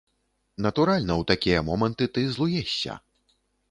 Натуральна, 0.67 1.19
у 1.23 1.27
такія 1.33 1.63
моманты 1.69 2.11
ты 2.19 2.27
злуешся. 2.35 3.01